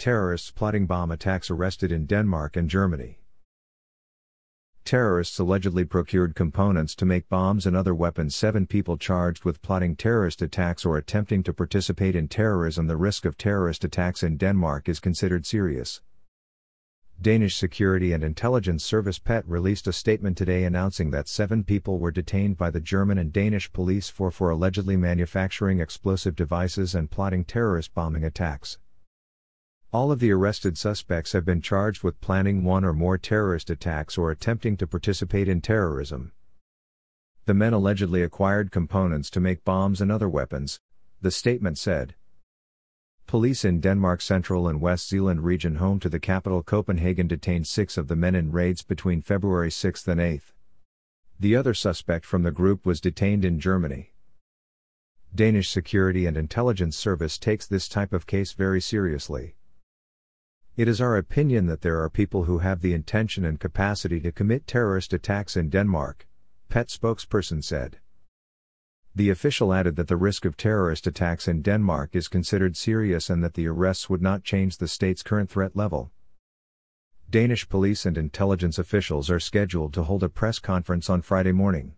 Terrorists 0.00 0.50
plotting 0.50 0.86
bomb 0.86 1.10
attacks 1.10 1.50
arrested 1.50 1.92
in 1.92 2.06
Denmark 2.06 2.56
and 2.56 2.70
Germany. 2.70 3.18
Terrorists 4.82 5.38
allegedly 5.38 5.84
procured 5.84 6.34
components 6.34 6.94
to 6.94 7.04
make 7.04 7.28
bombs 7.28 7.66
and 7.66 7.76
other 7.76 7.94
weapons. 7.94 8.34
Seven 8.34 8.66
people 8.66 8.96
charged 8.96 9.44
with 9.44 9.60
plotting 9.60 9.96
terrorist 9.96 10.40
attacks 10.40 10.86
or 10.86 10.96
attempting 10.96 11.42
to 11.42 11.52
participate 11.52 12.16
in 12.16 12.28
terrorism. 12.28 12.86
The 12.86 12.96
risk 12.96 13.26
of 13.26 13.36
terrorist 13.36 13.84
attacks 13.84 14.22
in 14.22 14.38
Denmark 14.38 14.88
is 14.88 15.00
considered 15.00 15.44
serious. 15.44 16.00
Danish 17.20 17.56
Security 17.56 18.14
and 18.14 18.24
Intelligence 18.24 18.82
Service 18.82 19.18
PET 19.18 19.46
released 19.46 19.86
a 19.86 19.92
statement 19.92 20.38
today 20.38 20.64
announcing 20.64 21.10
that 21.10 21.28
seven 21.28 21.62
people 21.62 21.98
were 21.98 22.10
detained 22.10 22.56
by 22.56 22.70
the 22.70 22.80
German 22.80 23.18
and 23.18 23.34
Danish 23.34 23.70
police 23.70 24.08
for, 24.08 24.30
for 24.30 24.48
allegedly 24.48 24.96
manufacturing 24.96 25.78
explosive 25.78 26.34
devices 26.34 26.94
and 26.94 27.10
plotting 27.10 27.44
terrorist 27.44 27.92
bombing 27.92 28.24
attacks. 28.24 28.78
All 29.92 30.12
of 30.12 30.20
the 30.20 30.30
arrested 30.30 30.78
suspects 30.78 31.32
have 31.32 31.44
been 31.44 31.60
charged 31.60 32.04
with 32.04 32.20
planning 32.20 32.62
one 32.62 32.84
or 32.84 32.92
more 32.92 33.18
terrorist 33.18 33.70
attacks 33.70 34.16
or 34.16 34.30
attempting 34.30 34.76
to 34.76 34.86
participate 34.86 35.48
in 35.48 35.60
terrorism. 35.60 36.30
The 37.46 37.54
men 37.54 37.72
allegedly 37.72 38.22
acquired 38.22 38.70
components 38.70 39.30
to 39.30 39.40
make 39.40 39.64
bombs 39.64 40.00
and 40.00 40.12
other 40.12 40.28
weapons, 40.28 40.78
the 41.20 41.32
statement 41.32 41.76
said. 41.76 42.14
Police 43.26 43.64
in 43.64 43.80
Denmark's 43.80 44.24
central 44.24 44.68
and 44.68 44.80
West 44.80 45.08
Zealand 45.08 45.42
region 45.42 45.76
home 45.76 45.98
to 46.00 46.08
the 46.08 46.20
capital 46.20 46.62
Copenhagen 46.62 47.26
detained 47.26 47.66
six 47.66 47.98
of 47.98 48.06
the 48.06 48.14
men 48.14 48.36
in 48.36 48.52
raids 48.52 48.84
between 48.84 49.22
February 49.22 49.72
6 49.72 50.06
and 50.06 50.20
8. 50.20 50.40
The 51.40 51.56
other 51.56 51.74
suspect 51.74 52.24
from 52.24 52.44
the 52.44 52.52
group 52.52 52.86
was 52.86 53.00
detained 53.00 53.44
in 53.44 53.58
Germany. 53.58 54.12
Danish 55.34 55.68
Security 55.68 56.26
and 56.26 56.36
Intelligence 56.36 56.96
Service 56.96 57.38
takes 57.38 57.66
this 57.66 57.88
type 57.88 58.12
of 58.12 58.28
case 58.28 58.52
very 58.52 58.80
seriously. 58.80 59.56
It 60.80 60.88
is 60.88 60.98
our 60.98 61.18
opinion 61.18 61.66
that 61.66 61.82
there 61.82 62.02
are 62.02 62.08
people 62.08 62.44
who 62.44 62.60
have 62.60 62.80
the 62.80 62.94
intention 62.94 63.44
and 63.44 63.60
capacity 63.60 64.18
to 64.20 64.32
commit 64.32 64.66
terrorist 64.66 65.12
attacks 65.12 65.54
in 65.54 65.68
Denmark, 65.68 66.26
PET 66.70 66.88
spokesperson 66.88 67.62
said. 67.62 67.98
The 69.14 69.28
official 69.28 69.74
added 69.74 69.96
that 69.96 70.08
the 70.08 70.16
risk 70.16 70.46
of 70.46 70.56
terrorist 70.56 71.06
attacks 71.06 71.46
in 71.46 71.60
Denmark 71.60 72.16
is 72.16 72.28
considered 72.28 72.78
serious 72.78 73.28
and 73.28 73.44
that 73.44 73.52
the 73.52 73.66
arrests 73.66 74.08
would 74.08 74.22
not 74.22 74.42
change 74.42 74.78
the 74.78 74.88
state's 74.88 75.22
current 75.22 75.50
threat 75.50 75.76
level. 75.76 76.12
Danish 77.28 77.68
police 77.68 78.06
and 78.06 78.16
intelligence 78.16 78.78
officials 78.78 79.28
are 79.28 79.38
scheduled 79.38 79.92
to 79.92 80.04
hold 80.04 80.22
a 80.22 80.30
press 80.30 80.58
conference 80.58 81.10
on 81.10 81.20
Friday 81.20 81.52
morning. 81.52 81.92